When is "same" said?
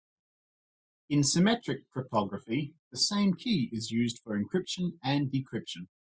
2.97-3.35